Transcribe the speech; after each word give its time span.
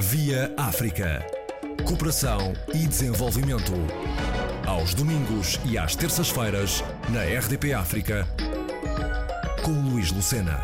Via 0.00 0.50
África. 0.56 1.26
Cooperação 1.86 2.54
e 2.72 2.86
desenvolvimento. 2.86 3.72
Aos 4.66 4.94
domingos 4.94 5.60
e 5.66 5.76
às 5.76 5.94
terças-feiras, 5.94 6.82
na 7.10 7.22
RDP 7.22 7.74
África, 7.74 8.26
com 9.62 9.72
Luís 9.72 10.10
Lucena. 10.10 10.58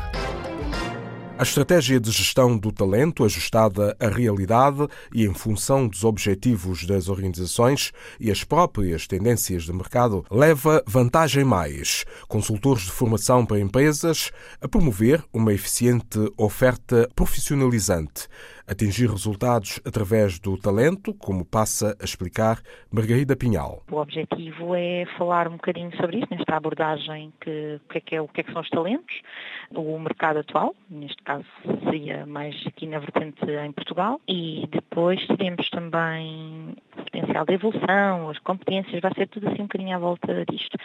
A 1.38 1.42
estratégia 1.42 2.00
de 2.00 2.10
gestão 2.10 2.56
do 2.56 2.72
talento, 2.72 3.22
ajustada 3.22 3.94
à 4.00 4.08
realidade 4.08 4.88
e 5.14 5.26
em 5.26 5.34
função 5.34 5.86
dos 5.86 6.02
objetivos 6.02 6.86
das 6.86 7.10
organizações 7.10 7.92
e 8.18 8.30
as 8.30 8.42
próprias 8.42 9.06
tendências 9.06 9.64
de 9.64 9.72
mercado, 9.74 10.24
leva 10.30 10.82
Vantagem 10.86 11.44
Mais, 11.44 12.06
consultores 12.26 12.84
de 12.84 12.90
formação 12.90 13.44
para 13.44 13.60
empresas, 13.60 14.30
a 14.62 14.66
promover 14.66 15.22
uma 15.30 15.52
eficiente 15.52 16.18
oferta 16.38 17.06
profissionalizante 17.14 18.28
atingir 18.66 19.08
resultados 19.08 19.80
através 19.84 20.38
do 20.38 20.56
talento, 20.58 21.14
como 21.14 21.44
passa 21.44 21.96
a 22.00 22.04
explicar 22.04 22.60
Margarida 22.90 23.36
Pinhal. 23.36 23.82
O 23.90 23.96
objetivo 23.96 24.74
é 24.74 25.04
falar 25.16 25.48
um 25.48 25.52
bocadinho 25.52 25.94
sobre 25.96 26.18
isso, 26.18 26.28
nesta 26.30 26.56
abordagem, 26.56 27.32
que, 27.40 27.80
o, 27.84 27.88
que 27.88 27.98
é 27.98 28.00
que 28.00 28.16
é, 28.16 28.20
o 28.20 28.28
que 28.28 28.40
é 28.40 28.44
que 28.44 28.52
são 28.52 28.62
os 28.62 28.70
talentos, 28.70 29.14
o 29.74 29.98
mercado 29.98 30.40
atual, 30.40 30.74
neste 30.90 31.22
caso 31.22 31.46
seria 31.84 32.26
mais 32.26 32.54
aqui 32.66 32.86
na 32.86 32.98
vertente 32.98 33.44
em 33.44 33.72
Portugal, 33.72 34.20
e 34.28 34.68
depois 34.70 35.24
teremos 35.26 35.68
também 35.70 36.76
o 36.96 37.04
potencial 37.04 37.44
de 37.44 37.54
evolução, 37.54 38.30
as 38.30 38.38
competências, 38.40 39.00
vai 39.00 39.12
ser 39.14 39.28
tudo 39.28 39.48
assim 39.48 39.62
um 39.62 39.66
bocadinho 39.66 39.96
à 39.96 39.98
volta 39.98 40.44
disto. 40.50 40.76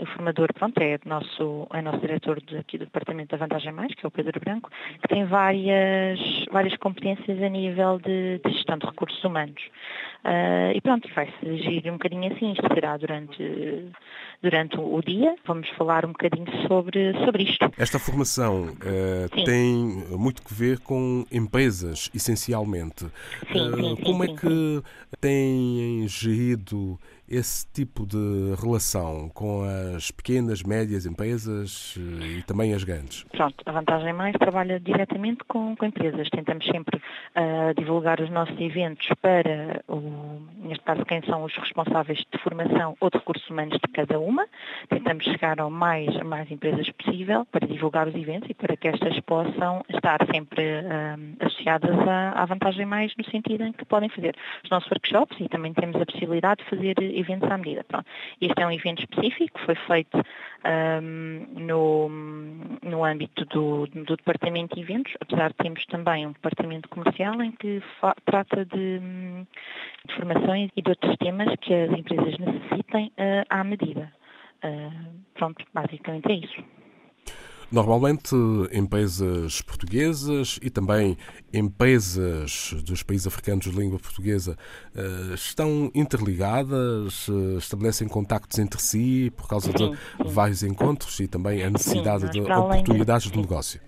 O 0.00 0.06
formador, 0.06 0.52
pronto, 0.54 0.76
é 0.80 0.98
nosso, 1.04 1.68
é 1.72 1.80
nosso 1.80 2.00
diretor 2.00 2.42
aqui 2.58 2.78
do 2.78 2.84
Departamento 2.86 3.30
da 3.30 3.36
Vantagem 3.36 3.72
Mais, 3.72 3.94
que 3.94 4.04
é 4.04 4.08
o 4.08 4.10
Pedro 4.10 4.40
Branco, 4.40 4.70
que 5.00 5.08
tem 5.08 5.24
várias, 5.24 6.18
várias 6.50 6.76
competências 6.78 7.40
a 7.40 7.48
nível 7.48 8.00
de, 8.00 8.40
de 8.44 8.52
gestão 8.52 8.76
de 8.76 8.86
recursos 8.86 9.22
humanos. 9.22 9.62
Uh, 10.24 10.74
e 10.74 10.80
pronto, 10.80 11.08
vai-se 11.14 11.48
agir 11.48 11.88
um 11.88 11.92
bocadinho 11.92 12.32
assim, 12.32 12.50
isto 12.50 12.66
será 12.74 12.96
durante, 12.96 13.92
durante 14.42 14.76
o 14.78 15.00
dia. 15.00 15.36
Vamos 15.46 15.68
falar 15.70 16.04
um 16.04 16.08
bocadinho 16.08 16.46
sobre, 16.66 17.12
sobre 17.24 17.44
isto. 17.44 17.70
Esta 17.78 18.00
formação 18.00 18.70
uh, 18.70 19.44
tem 19.44 19.62
muito 20.10 20.42
que 20.42 20.52
ver 20.52 20.80
com 20.80 21.24
empresas, 21.30 22.10
essencialmente. 22.12 23.06
Sim, 23.52 23.74
sim, 23.76 23.96
como 24.02 24.24
sim, 24.24 24.32
é 24.32 24.36
que 24.36 24.82
têm 25.20 26.08
gerido 26.08 26.98
esse 27.30 27.70
tipo 27.72 28.06
de 28.06 28.54
relação 28.60 29.28
com 29.34 29.62
as 29.96 30.10
pequenas, 30.10 30.62
médias 30.62 31.04
empresas 31.04 31.94
eh, 31.98 32.38
e 32.38 32.42
também 32.42 32.72
as 32.72 32.84
grandes? 32.84 33.24
Pronto, 33.24 33.56
a 33.66 33.72
Vantagem 33.72 34.12
Mais 34.12 34.34
trabalha 34.36 34.80
diretamente 34.80 35.44
com, 35.46 35.76
com 35.76 35.86
empresas. 35.86 36.28
Tentamos 36.30 36.64
sempre 36.66 36.96
uh, 36.96 37.74
divulgar 37.76 38.20
os 38.20 38.30
nossos 38.30 38.58
eventos 38.58 39.06
para, 39.20 39.82
o, 39.88 40.40
neste 40.56 40.82
caso, 40.84 41.04
quem 41.04 41.22
são 41.22 41.44
os 41.44 41.54
responsáveis 41.56 42.24
de 42.32 42.38
formação 42.38 42.96
ou 43.00 43.10
de 43.10 43.18
recursos 43.18 43.48
humanos 43.50 43.74
de 43.74 43.92
cada 43.92 44.18
uma. 44.18 44.46
Tentamos 44.88 45.24
chegar 45.24 45.60
ao 45.60 45.70
mais, 45.70 46.14
mais 46.22 46.50
empresas 46.50 46.88
possível 46.90 47.46
para 47.52 47.66
divulgar 47.66 48.08
os 48.08 48.14
eventos 48.14 48.48
e 48.48 48.54
para 48.54 48.76
que 48.76 48.88
estas 48.88 49.18
possam 49.20 49.84
estar 49.88 50.18
sempre 50.32 50.62
uh, 50.62 51.46
associadas 51.46 51.98
à, 52.08 52.42
à 52.42 52.46
Vantagem 52.46 52.86
Mais 52.86 53.12
no 53.16 53.24
sentido 53.24 53.64
em 53.64 53.72
que 53.72 53.84
podem 53.84 54.08
fazer 54.08 54.34
os 54.64 54.70
nossos 54.70 54.90
workshops 54.90 55.36
e 55.40 55.48
também 55.48 55.74
temos 55.74 56.00
a 56.00 56.06
possibilidade 56.06 56.62
de 56.62 56.70
fazer 56.70 57.17
eventos 57.18 57.50
à 57.50 57.58
medida. 57.58 57.84
Pronto. 57.84 58.06
Este 58.40 58.62
é 58.62 58.66
um 58.66 58.72
evento 58.72 59.00
específico, 59.00 59.58
foi 59.60 59.74
feito 59.74 60.18
um, 60.64 61.46
no, 61.60 62.08
no 62.82 63.04
âmbito 63.04 63.44
do, 63.46 63.86
do 63.86 64.16
Departamento 64.16 64.74
de 64.74 64.82
Eventos, 64.82 65.12
apesar 65.20 65.50
de 65.50 65.56
termos 65.56 65.84
também 65.86 66.26
um 66.26 66.32
Departamento 66.32 66.88
Comercial 66.88 67.40
em 67.42 67.52
que 67.52 67.82
trata 68.24 68.64
de, 68.64 68.98
de, 68.98 70.14
formações 70.14 70.70
e 70.76 70.82
de 70.82 70.90
outros 70.90 71.16
temas 71.16 71.48
que 71.60 71.74
as 71.74 71.90
empresas 71.90 72.38
necessitem 72.38 73.12
uh, 73.18 73.44
à 73.48 73.64
medida. 73.64 74.12
Uh, 74.64 75.10
pronto, 75.34 75.64
basicamente 75.72 76.30
é 76.30 76.34
isso. 76.34 76.77
Normalmente, 77.70 78.34
empresas 78.72 79.60
portuguesas 79.60 80.58
e 80.62 80.70
também 80.70 81.18
empresas 81.52 82.74
dos 82.82 83.02
países 83.02 83.26
africanos 83.26 83.66
de 83.66 83.70
língua 83.72 83.98
portuguesa 83.98 84.56
eh, 84.96 85.34
estão 85.34 85.90
interligadas, 85.94 87.26
eh, 87.28 87.58
estabelecem 87.58 88.08
contactos 88.08 88.58
entre 88.58 88.80
si 88.80 89.30
por 89.36 89.46
causa 89.46 89.70
de 89.70 89.92
vários 90.24 90.62
encontros 90.62 91.20
e 91.20 91.28
também 91.28 91.62
a 91.62 91.68
necessidade 91.68 92.30
de 92.30 92.40
oportunidades 92.40 93.30
de 93.30 93.38
negócio. 93.38 93.80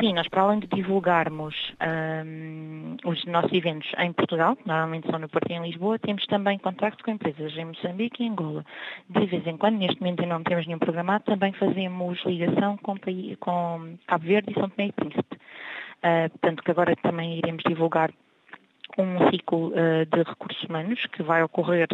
Sim, 0.00 0.14
nós 0.14 0.26
para 0.28 0.42
além 0.42 0.60
de 0.60 0.66
divulgarmos 0.68 1.54
um, 2.24 2.96
os 3.04 3.22
nossos 3.26 3.52
eventos 3.52 3.86
em 3.98 4.10
Portugal, 4.14 4.56
normalmente 4.64 5.06
são 5.10 5.18
no 5.18 5.28
Porto 5.28 5.50
e 5.50 5.52
em 5.52 5.62
Lisboa, 5.62 5.98
temos 5.98 6.24
também 6.26 6.58
contacto 6.58 7.04
com 7.04 7.10
empresas 7.10 7.54
em 7.54 7.66
Moçambique 7.66 8.22
e 8.22 8.28
Angola. 8.28 8.64
De 9.10 9.26
vez 9.26 9.46
em 9.46 9.58
quando, 9.58 9.76
neste 9.76 10.00
momento 10.00 10.24
não 10.24 10.42
temos 10.42 10.66
nenhum 10.66 10.78
programado, 10.78 11.24
também 11.24 11.52
fazemos 11.52 12.18
ligação 12.24 12.78
com, 12.78 12.94
com 13.40 13.98
Cabo 14.06 14.24
Verde 14.24 14.52
e 14.52 14.54
São 14.54 14.70
Tomé 14.70 14.88
e 14.88 14.92
Príncipe. 14.92 15.36
Uh, 15.98 16.30
portanto, 16.30 16.62
que 16.62 16.70
agora 16.70 16.96
também 17.02 17.36
iremos 17.36 17.62
divulgar 17.68 18.10
um 19.00 19.30
ciclo 19.30 19.68
uh, 19.68 20.06
de 20.06 20.22
recursos 20.22 20.62
humanos 20.64 21.04
que 21.06 21.22
vai 21.22 21.42
ocorrer 21.42 21.88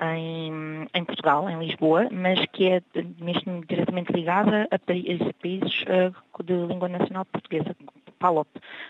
em, 0.00 0.86
em, 0.92 1.04
Portugal, 1.04 1.48
em 1.48 1.58
Lisboa, 1.58 2.08
mas 2.10 2.44
que 2.52 2.68
é 2.68 2.82
mesmo 3.20 3.64
diretamente 3.66 4.12
ligada 4.12 4.68
a, 4.70 4.78
países 4.78 5.82
uh, 5.82 6.42
de 6.42 6.54
língua 6.66 6.88
nacional 6.88 7.24
portuguesa, 7.26 7.76
PALOP, 8.18 8.48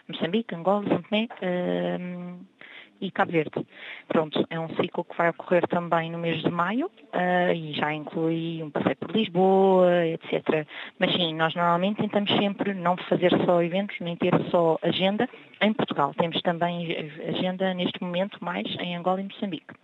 Moçambique, 0.08 0.54
Angola, 0.54 0.86
São 0.88 1.02
Tomé, 1.02 1.28
uh, 1.42 2.38
e 3.06 3.10
Cabo 3.10 3.32
Verde. 3.32 3.66
Pronto, 4.08 4.44
é 4.50 4.58
um 4.58 4.68
ciclo 4.76 5.04
que 5.04 5.16
vai 5.16 5.30
ocorrer 5.30 5.66
também 5.68 6.10
no 6.10 6.18
mês 6.18 6.42
de 6.42 6.50
maio 6.50 6.86
uh, 6.86 7.52
e 7.54 7.72
já 7.74 7.92
inclui 7.92 8.62
um 8.62 8.70
passeio 8.70 8.96
por 8.96 9.10
Lisboa, 9.10 10.06
etc. 10.06 10.66
Mas 10.98 11.12
sim, 11.12 11.34
nós 11.34 11.54
normalmente 11.54 12.00
tentamos 12.00 12.30
sempre 12.36 12.74
não 12.74 12.96
fazer 12.96 13.30
só 13.44 13.62
eventos, 13.62 13.96
nem 14.00 14.16
ter 14.16 14.32
só 14.50 14.78
agenda 14.82 15.28
em 15.60 15.72
Portugal. 15.72 16.14
Temos 16.14 16.40
também 16.42 17.10
agenda 17.28 17.74
neste 17.74 18.02
momento 18.02 18.42
mais 18.44 18.66
em 18.80 18.96
Angola 18.96 19.20
e 19.20 19.24
Moçambique. 19.24 19.83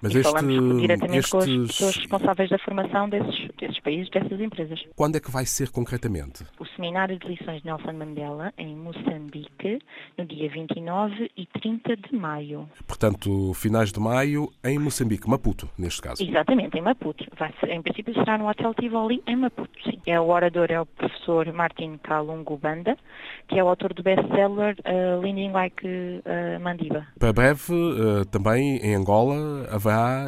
Mas 0.00 0.14
e 0.14 0.18
este, 0.18 0.30
falamos 0.30 0.80
diretamente 0.80 1.18
estes... 1.18 1.30
com 1.30 1.38
as 1.38 1.46
pessoas 1.46 1.96
responsáveis 1.96 2.50
da 2.50 2.58
formação 2.58 3.08
desses, 3.08 3.48
desses 3.58 3.80
países, 3.80 4.10
dessas 4.10 4.40
empresas. 4.40 4.80
Quando 4.94 5.16
é 5.16 5.20
que 5.20 5.30
vai 5.30 5.44
ser 5.44 5.70
concretamente? 5.70 6.44
O 6.58 6.66
Seminário 6.66 7.18
de 7.18 7.26
Lições 7.26 7.62
de 7.62 7.66
Nelson 7.66 7.92
Mandela, 7.92 8.52
em 8.56 8.76
Moçambique, 8.76 9.80
no 10.16 10.24
dia 10.24 10.48
29 10.48 11.30
e 11.36 11.46
30 11.46 11.96
de 11.96 12.16
maio. 12.16 12.68
Portanto, 12.86 13.52
finais 13.54 13.90
de 13.92 13.98
maio, 13.98 14.48
em 14.64 14.78
Moçambique, 14.78 15.28
Maputo, 15.28 15.68
neste 15.76 16.00
caso. 16.00 16.22
Exatamente, 16.22 16.78
em 16.78 16.82
Maputo. 16.82 17.24
Vai 17.36 17.52
ser, 17.58 17.70
em 17.70 17.82
princípio 17.82 18.14
será 18.14 18.38
no 18.38 18.48
Hotel 18.48 18.74
Tivoli, 18.74 19.22
em 19.26 19.36
Maputo, 19.36 19.70
sim. 19.82 20.00
É, 20.06 20.18
o 20.20 20.28
orador 20.28 20.70
é 20.70 20.80
o 20.80 20.86
professor 20.86 21.52
Martin 21.52 21.98
Kalungu 21.98 22.56
Banda, 22.56 22.96
que 23.48 23.58
é 23.58 23.64
o 23.64 23.68
autor 23.68 23.92
do 23.94 24.02
best-seller 24.02 24.76
uh, 24.80 25.20
Leaning 25.20 25.50
Like 25.50 25.86
uh, 25.86 26.60
Mandiba. 26.60 27.06
Para 27.18 27.32
breve, 27.32 27.72
uh, 27.72 28.24
também 28.26 28.76
em 28.76 28.94
Angola, 28.94 29.34
haverá 29.70 30.26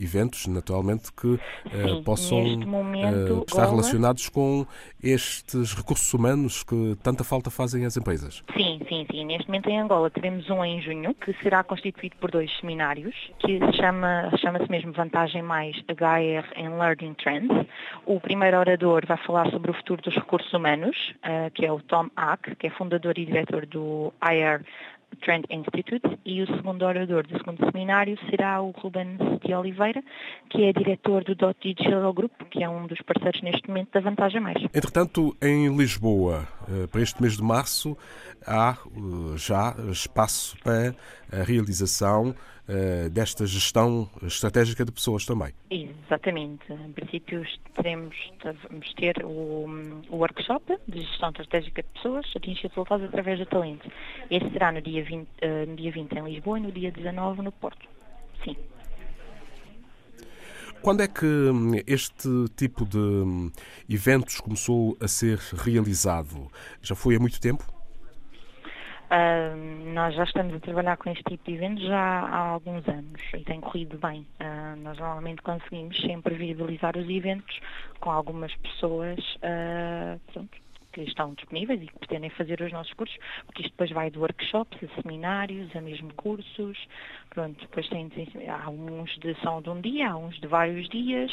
eventos, 0.00 0.46
naturalmente, 0.46 1.12
que 1.12 1.38
Sim, 1.70 2.02
possam 2.04 2.58
momento, 2.58 3.44
estar 3.46 3.62
Gola... 3.62 3.70
relacionados 3.70 4.28
com 4.28 4.66
estes 5.02 5.74
recursos 5.74 6.12
humanos 6.12 6.62
que 6.62 6.96
tanta 7.02 7.24
falta 7.24 7.50
fazem 7.50 7.84
às 7.84 7.96
empresas. 7.96 8.42
Sim, 8.56 8.80
sim, 8.88 9.06
sim. 9.10 9.24
Neste 9.24 9.46
momento 9.48 9.68
em 9.68 9.80
Angola 9.80 10.10
teremos 10.10 10.48
um 10.50 10.64
em 10.64 10.80
junho, 10.80 11.14
que 11.14 11.32
será 11.42 11.62
constituído 11.62 12.16
por 12.16 12.30
dois 12.30 12.50
seminários, 12.58 13.14
que 13.38 13.58
se 13.58 13.72
chama, 13.76 14.30
chama-se 14.38 14.70
mesmo 14.70 14.92
Vantagem 14.92 15.42
Mais 15.42 15.76
HR 15.88 16.46
and 16.56 16.78
Learning 16.78 17.14
Trends. 17.14 17.66
O 18.06 18.20
primeiro 18.20 18.58
orador 18.58 19.04
vai 19.06 19.16
falar 19.18 19.50
sobre 19.50 19.70
o 19.70 19.74
futuro 19.74 20.02
dos 20.02 20.14
recursos 20.14 20.52
humanos, 20.52 20.96
uh, 21.18 21.50
que 21.52 21.64
é 21.64 21.72
o 21.72 21.80
Tom 21.80 22.08
Ack, 22.16 22.54
que 22.56 22.66
é 22.66 22.70
fundador 22.70 23.18
e 23.18 23.24
diretor 23.24 23.66
do 23.66 24.12
IR 24.22 24.64
Trend 25.20 25.44
Institute 25.50 26.18
e 26.24 26.42
o 26.42 26.46
segundo 26.46 26.84
orador 26.84 27.26
do 27.26 27.36
segundo 27.38 27.58
seminário 27.70 28.18
será 28.30 28.60
o 28.60 28.70
Rubens 28.70 29.18
de 29.44 29.54
Oliveira, 29.54 30.02
que 30.50 30.64
é 30.64 30.72
diretor 30.72 31.24
do 31.24 31.34
Dot 31.34 31.56
Digital 31.60 32.12
Group, 32.12 32.32
que 32.50 32.62
é 32.62 32.68
um 32.68 32.86
dos 32.86 33.00
parceiros 33.02 33.42
neste 33.42 33.68
momento 33.68 33.90
da 33.92 34.00
Vantagem 34.00 34.40
Mais. 34.40 34.62
Entretanto, 34.74 35.36
em 35.42 35.74
Lisboa, 35.76 36.46
para 36.90 37.00
este 37.00 37.20
mês 37.20 37.36
de 37.36 37.42
março, 37.42 37.96
há 38.46 38.76
eh, 38.76 39.36
já 39.36 39.74
espaço 39.90 40.56
para 40.62 40.94
a 41.32 41.42
realização 41.42 42.34
eh, 42.68 43.08
desta 43.08 43.44
gestão 43.46 44.08
estratégica 44.22 44.84
de 44.84 44.92
pessoas 44.92 45.24
também. 45.24 45.52
Exatamente. 45.70 46.72
Em 46.72 46.92
princípio, 46.92 47.44
teremos, 47.74 48.16
vamos 48.68 48.94
ter 48.94 49.24
o, 49.24 49.66
o 50.08 50.16
workshop 50.16 50.78
de 50.86 51.00
gestão 51.00 51.30
estratégica 51.30 51.82
de 51.82 51.88
pessoas, 51.88 52.26
atingir 52.36 52.68
resultados 52.68 53.06
através 53.06 53.38
do 53.38 53.46
talento. 53.46 53.90
Esse 54.30 54.48
será 54.50 54.70
no 54.72 54.80
dia, 54.80 55.04
20, 55.04 55.26
uh, 55.26 55.66
no 55.68 55.76
dia 55.76 55.90
20 55.90 56.12
em 56.12 56.24
Lisboa 56.24 56.58
e 56.58 56.62
no 56.62 56.72
dia 56.72 56.92
19 56.92 57.42
no 57.42 57.52
Porto. 57.52 57.86
Sim. 58.44 58.56
Quando 60.82 61.00
é 61.00 61.06
que 61.06 61.24
hum, 61.24 61.74
este 61.86 62.28
tipo 62.56 62.84
de 62.84 62.98
hum, 62.98 63.52
eventos 63.88 64.40
começou 64.40 64.96
a 65.00 65.06
ser 65.06 65.38
realizado? 65.38 66.50
Já 66.82 66.96
foi 66.96 67.14
há 67.14 67.20
muito 67.20 67.40
tempo? 67.40 67.62
Uh, 69.12 69.92
nós 69.92 70.12
já 70.16 70.24
estamos 70.24 70.54
a 70.54 70.58
trabalhar 70.58 70.96
com 70.96 71.10
este 71.10 71.22
tipo 71.22 71.44
de 71.44 71.54
eventos 71.54 71.84
já 71.84 71.96
há 71.96 72.38
alguns 72.48 72.88
anos 72.88 73.20
e 73.32 73.44
tem 73.44 73.60
corrido 73.60 73.96
bem. 73.98 74.26
Uh, 74.40 74.76
nós 74.82 74.98
normalmente 74.98 75.40
conseguimos 75.42 75.96
sempre 76.00 76.34
viabilizar 76.34 76.96
os 76.96 77.08
eventos 77.08 77.60
com 78.00 78.10
algumas 78.10 78.52
pessoas 78.56 79.20
uh, 79.36 80.18
pronto, 80.32 80.61
que 80.92 81.02
estão 81.02 81.34
disponíveis 81.34 81.82
e 81.82 81.86
que 81.86 81.98
pretendem 81.98 82.30
fazer 82.30 82.60
os 82.60 82.72
nossos 82.72 82.92
cursos, 82.94 83.16
porque 83.46 83.62
isto 83.62 83.72
depois 83.72 83.90
vai 83.90 84.10
de 84.10 84.18
workshops, 84.18 84.78
a 84.82 85.02
seminários, 85.02 85.74
a 85.74 85.80
mesmo 85.80 86.12
cursos. 86.14 86.78
Pronto, 87.30 87.58
depois 87.60 87.88
tem, 87.88 88.10
há 88.48 88.68
uns 88.68 89.10
de 89.18 89.34
são 89.42 89.62
de 89.62 89.70
um 89.70 89.80
dia, 89.80 90.10
há 90.10 90.16
uns 90.16 90.38
de 90.40 90.46
vários 90.46 90.88
dias. 90.88 91.32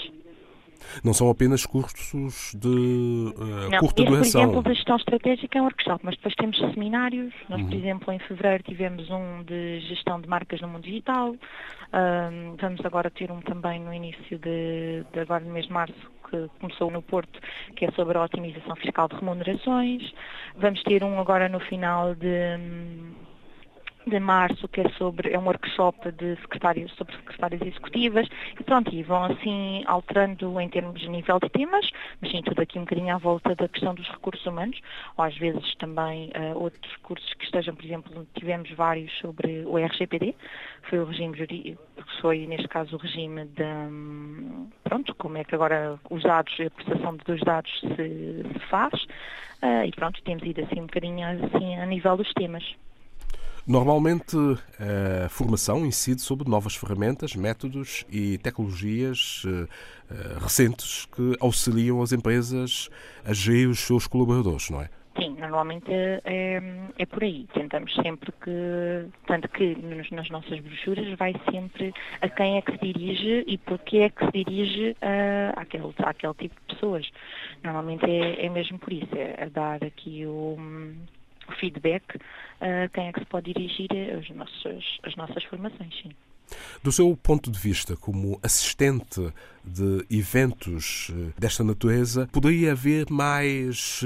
Não 1.04 1.14
são 1.14 1.30
apenas 1.30 1.66
cursos 1.66 2.54
de 2.56 2.68
uh, 2.68 3.70
Não, 3.70 3.80
curta 3.80 4.02
esse, 4.02 4.12
duração. 4.12 4.42
Por 4.42 4.48
exemplo, 4.50 4.64
da 4.64 4.74
gestão 4.74 4.96
estratégica 4.96 5.58
é 5.58 5.62
um 5.62 5.66
workshop, 5.66 6.00
mas 6.04 6.16
depois 6.16 6.36
temos 6.36 6.58
seminários. 6.58 7.34
Nós, 7.50 7.62
por 7.62 7.72
Uhum. 7.72 7.78
exemplo, 7.80 8.14
em 8.14 8.20
fevereiro 8.20 8.64
tivemos 8.64 9.10
um 9.10 9.44
de 9.44 9.80
gestão 9.82 10.20
de 10.22 10.28
marcas 10.28 10.62
no 10.62 10.68
mundo 10.68 10.84
digital. 10.84 11.36
Vamos 12.62 12.82
agora 12.86 13.10
ter 13.10 13.32
um 13.32 13.42
também 13.42 13.80
no 13.80 13.94
início 13.94 14.38
de, 14.40 15.04
de 15.12 15.20
agora 15.20 15.44
no 15.44 15.52
mês 15.52 15.66
de 15.66 15.74
março, 15.74 15.96
que 16.30 16.50
começou 16.60 16.92
no 16.92 17.02
Porto, 17.02 17.40
que 17.76 17.86
é 17.86 17.92
sobre 17.92 18.18
a 18.18 18.24
otimização 18.24 18.76
fiscal 18.76 19.08
de 19.08 19.16
remunerações. 19.16 20.14
Vamos 20.58 20.82
ter 20.84 21.04
um 21.04 21.20
agora 21.20 21.50
no 21.50 21.60
final 21.60 22.14
de 22.16 22.58
de 24.10 24.20
março, 24.20 24.68
que 24.68 24.82
é 24.82 24.90
sobre 24.98 25.32
é 25.32 25.40
um 25.40 25.46
workshop 25.46 26.12
de 26.12 26.36
secretários 26.42 26.92
sobre 26.96 27.16
secretárias 27.16 27.62
executivas 27.62 28.28
e 28.60 28.64
pronto, 28.64 28.94
e 28.94 29.04
vão 29.04 29.24
assim 29.26 29.84
alterando 29.86 30.60
em 30.60 30.70
termos 30.70 31.00
de 31.00 31.10
nível 31.10 31.40
de 31.40 31.50
temas, 31.50 31.90
mas 32.22 32.32
sim 32.32 32.42
tudo 32.42 32.62
aqui 32.62 32.78
um 32.78 32.84
bocadinho 32.84 33.16
à 33.16 33.18
volta 33.18 33.56
da 33.56 33.68
questão 33.68 33.94
dos 33.94 34.08
recursos 34.10 34.46
humanos, 34.46 34.80
ou 35.18 35.24
às 35.24 35.38
vezes 35.38 35.76
também 35.76 36.32
ah, 36.34 36.58
outros 36.58 36.96
cursos 36.98 37.34
que 37.36 37.46
estejam, 37.46 37.76
por 37.76 37.86
exemplo, 37.86 38.28
tivemos 38.34 38.70
vários 38.72 39.12
sobre 39.20 39.64
o 39.66 39.78
RGPD, 39.78 40.36
foi 40.90 41.00
o 41.00 41.06
regime 41.06 41.38
jurídico, 41.38 41.82
foi 42.22 42.48
neste 42.48 42.68
caso 42.68 42.96
o 42.96 43.00
regime 43.00 43.46
da 43.46 43.88
pronto, 44.84 45.14
como 45.16 45.38
é 45.38 45.44
que 45.44 45.56
agora 45.56 46.00
os 46.10 46.24
dados, 46.24 46.54
a 46.60 46.70
processação 46.70 47.18
dos 47.18 47.42
dados 47.42 47.72
se, 47.80 48.44
se 48.54 48.60
faz, 48.70 48.94
ah, 49.62 49.86
e 49.86 49.92
pronto, 49.92 50.22
temos 50.24 50.44
ido 50.44 50.62
assim 50.62 50.82
um 50.82 50.86
bocadinho 50.86 51.28
assim 51.46 51.76
a 51.78 51.86
nível 51.86 52.18
dos 52.18 52.32
temas. 52.34 52.64
Normalmente, 53.70 54.36
a 55.26 55.30
formação 55.30 55.86
incide 55.86 56.22
sobre 56.22 56.50
novas 56.50 56.76
ferramentas, 56.76 57.36
métodos 57.36 58.04
e 58.12 58.40
tecnologias 58.40 59.44
eh, 59.46 59.68
eh, 60.10 60.38
recentes 60.42 61.06
que 61.06 61.36
auxiliam 61.40 62.02
as 62.02 62.12
empresas 62.12 62.90
a 63.24 63.32
gerir 63.32 63.70
os 63.70 63.78
seus 63.82 64.08
colaboradores, 64.08 64.72
não 64.72 64.82
é? 64.82 64.90
Sim, 65.20 65.36
normalmente 65.40 65.86
é, 65.92 66.60
é 66.98 67.06
por 67.06 67.24
aí. 67.24 67.46
Tentamos 67.54 67.94
sempre 67.94 68.32
que, 68.44 69.06
tanto 69.28 69.48
que 69.50 69.76
nos- 69.76 70.10
nas 70.10 70.30
nossas 70.32 70.60
brochuras 70.62 71.16
vai 71.20 71.36
sempre 71.52 71.94
a 72.22 72.28
quem 72.28 72.58
é 72.58 72.64
que 72.64 72.72
se 72.72 72.78
dirige 72.80 73.44
e 73.46 73.56
porquê 73.60 73.98
é 73.98 74.10
que 74.10 74.26
se 74.26 74.32
dirige 74.32 74.98
a, 75.00 75.62
àquele, 75.62 75.94
tipo 76.40 76.56
de 76.56 76.74
pessoas. 76.74 77.08
Normalmente 77.64 78.04
é, 78.06 78.48
é 78.48 78.50
mesmo 78.50 78.80
por 78.80 78.92
isso, 78.92 79.14
é 79.14 79.44
a 79.44 79.50
dar 79.50 79.84
aqui 79.84 80.26
o, 80.26 80.58
o 81.50 81.56
feedback 81.58 82.20
a 82.62 82.88
quem 82.90 83.08
é 83.08 83.14
que 83.14 83.20
se 83.20 83.26
pode 83.26 83.54
dirigir 83.54 83.90
as 84.18 84.30
nossas, 84.30 84.84
as 85.04 85.16
nossas 85.16 85.44
formações, 85.46 85.94
sim. 86.02 86.12
Do 86.84 86.92
seu 86.92 87.16
ponto 87.16 87.52
de 87.52 87.60
vista, 87.60 87.96
como 87.96 88.40
assistente 88.42 89.32
de 89.64 90.06
eventos 90.10 91.12
eh, 91.12 91.32
desta 91.38 91.64
natureza, 91.64 92.28
poderia 92.32 92.72
haver 92.72 93.10
mais 93.10 94.02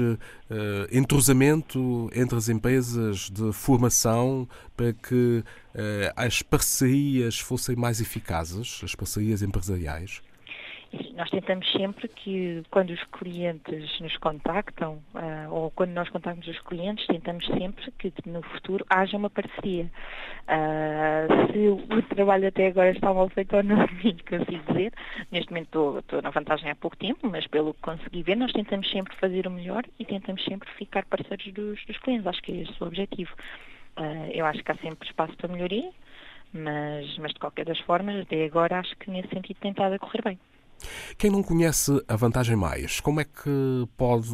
eh, 0.50 0.88
entrosamento 0.92 2.10
entre 2.14 2.36
as 2.36 2.48
empresas 2.48 3.30
de 3.30 3.52
formação 3.52 4.48
para 4.76 4.92
que 4.92 5.42
eh, 5.74 6.12
as 6.16 6.42
parcerias 6.42 7.38
fossem 7.38 7.76
mais 7.76 8.00
eficazes, 8.00 8.80
as 8.84 8.94
parcerias 8.94 9.40
empresariais? 9.40 10.20
Nós 11.16 11.30
tentamos 11.30 11.70
sempre 11.72 12.08
que, 12.08 12.62
quando 12.70 12.90
os 12.90 13.02
clientes 13.04 14.00
nos 14.00 14.16
contactam, 14.18 15.00
ah, 15.14 15.46
ou 15.50 15.70
quando 15.70 15.90
nós 15.90 16.08
contactamos 16.08 16.46
os 16.46 16.58
clientes, 16.60 17.06
tentamos 17.06 17.46
sempre 17.46 17.90
que 17.92 18.12
no 18.26 18.42
futuro 18.42 18.84
haja 18.90 19.16
uma 19.16 19.30
parceria. 19.30 19.90
Ah, 20.46 21.26
se 21.52 21.68
o 21.68 22.02
trabalho 22.02 22.48
até 22.48 22.66
agora 22.66 22.90
está 22.90 23.12
mal 23.12 23.28
feito 23.28 23.56
ou 23.56 23.62
não, 23.62 23.86
consigo 24.28 24.72
dizer. 24.72 24.92
Neste 25.30 25.50
momento 25.50 25.66
estou, 25.66 25.98
estou 25.98 26.22
na 26.22 26.30
vantagem 26.30 26.70
há 26.70 26.74
pouco 26.74 26.96
tempo, 26.96 27.28
mas 27.28 27.46
pelo 27.46 27.74
que 27.74 27.80
consegui 27.80 28.22
ver, 28.22 28.36
nós 28.36 28.52
tentamos 28.52 28.90
sempre 28.90 29.14
fazer 29.16 29.46
o 29.46 29.50
melhor 29.50 29.84
e 29.98 30.04
tentamos 30.04 30.44
sempre 30.44 30.68
ficar 30.72 31.04
parceiros 31.06 31.52
dos, 31.52 31.84
dos 31.86 31.98
clientes. 31.98 32.26
Acho 32.26 32.42
que 32.42 32.52
é 32.52 32.56
esse 32.62 32.82
o 32.82 32.86
objetivo. 32.86 33.32
Ah, 33.96 34.28
eu 34.32 34.44
acho 34.46 34.62
que 34.62 34.72
há 34.72 34.76
sempre 34.76 35.08
espaço 35.08 35.36
para 35.36 35.48
melhoria, 35.48 35.90
mas, 36.52 37.16
mas 37.18 37.32
de 37.32 37.38
qualquer 37.38 37.64
das 37.64 37.78
formas, 37.80 38.20
até 38.20 38.44
agora 38.44 38.80
acho 38.80 38.96
que 38.96 39.10
nesse 39.10 39.28
sentido 39.28 39.58
tem 39.60 39.70
estado 39.70 39.94
a 39.94 39.98
correr 39.98 40.22
bem. 40.22 40.38
Quem 41.18 41.30
não 41.30 41.42
conhece 41.42 41.92
a 42.08 42.16
Vantagem 42.16 42.56
Mais, 42.56 43.00
como 43.00 43.20
é 43.20 43.24
que 43.24 43.86
pode 43.96 44.28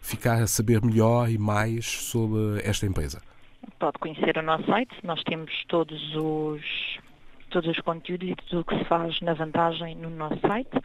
ficar 0.00 0.42
a 0.42 0.46
saber 0.46 0.82
melhor 0.82 1.30
e 1.30 1.38
mais 1.38 1.86
sobre 1.86 2.60
esta 2.64 2.86
empresa? 2.86 3.20
Pode 3.78 3.98
conhecer 3.98 4.36
o 4.38 4.42
nosso 4.42 4.64
site, 4.66 4.94
nós 5.02 5.22
temos 5.24 5.52
todos 5.68 6.00
os 6.14 6.96
todos 7.48 7.70
os 7.70 7.80
conteúdos 7.80 8.28
e 8.28 8.34
tudo 8.34 8.60
o 8.60 8.64
que 8.64 8.76
se 8.76 8.84
faz 8.84 9.20
na 9.20 9.32
vantagem 9.32 9.94
no 9.94 10.10
nosso 10.10 10.38
site 10.40 10.76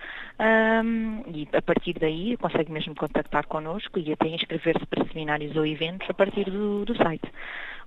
Ahm, 0.42 1.22
e 1.28 1.48
a 1.56 1.62
partir 1.62 1.94
daí 2.00 2.36
consegue 2.38 2.72
mesmo 2.72 2.96
contactar 2.96 3.46
connosco 3.46 4.00
e 4.00 4.12
até 4.12 4.28
inscrever-se 4.28 4.88
para 4.88 5.06
seminários 5.06 5.56
ou 5.56 5.64
eventos 5.64 6.10
a 6.10 6.14
partir 6.16 6.50
do, 6.50 6.84
do 6.84 6.96
site. 6.98 7.32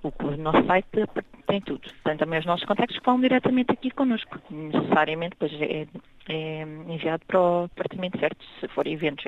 O, 0.01 0.11
nosso 0.37 0.65
site 0.65 0.87
tem 1.47 1.59
tudo, 1.59 1.81
tem 2.05 2.15
também 2.15 2.39
os 2.39 2.45
nossos 2.45 2.65
contactos 2.65 2.97
que 2.97 3.05
vão 3.05 3.19
diretamente 3.19 3.73
aqui 3.73 3.91
connosco. 3.91 4.39
Necessariamente 4.49 5.35
depois 5.37 5.51
é, 5.61 5.85
é 6.27 6.61
enviado 6.63 7.23
para 7.27 7.39
o 7.39 7.67
departamento 7.67 8.19
certo, 8.19 8.43
se 8.59 8.67
for 8.69 8.87
eventos. 8.87 9.25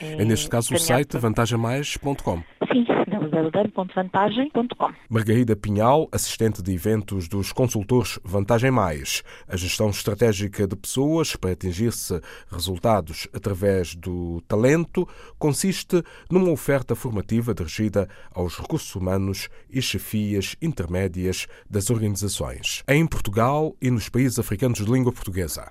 É, 0.00 0.20
É 0.20 0.24
neste 0.24 0.48
caso 0.48 0.74
o 0.74 0.78
site 0.78 1.16
vantagemais.com. 1.16 2.42
Sim, 2.72 2.84
www.vantagem.com. 3.08 4.92
Margarida 5.08 5.56
Pinhal, 5.56 6.08
assistente 6.12 6.62
de 6.62 6.74
eventos 6.74 7.28
dos 7.28 7.52
consultores 7.52 8.18
Vantagem 8.24 8.70
Mais, 8.70 9.22
a 9.48 9.56
gestão 9.56 9.90
estratégica 9.90 10.66
de 10.66 10.76
pessoas 10.76 11.36
para 11.36 11.52
atingir-se 11.52 12.20
resultados 12.50 13.28
através 13.32 13.94
do 13.94 14.42
talento, 14.42 15.08
consiste 15.38 16.02
numa 16.30 16.50
oferta 16.50 16.94
formativa 16.94 17.54
dirigida 17.54 18.08
aos 18.34 18.58
recursos 18.58 18.94
humanos 18.94 19.48
e 19.70 19.80
chefias 19.80 20.56
intermédias 20.60 21.46
das 21.68 21.90
organizações, 21.90 22.82
em 22.88 23.06
Portugal 23.06 23.74
e 23.80 23.90
nos 23.90 24.08
países 24.08 24.38
africanos 24.38 24.84
de 24.84 24.90
língua 24.90 25.12
portuguesa. 25.12 25.70